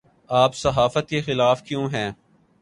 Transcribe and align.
آپ 0.29 0.55
صحافت 0.55 1.09
کے 1.09 1.21
خلاف 1.21 1.61
کیوں 1.63 1.87
ہیں 1.89 2.11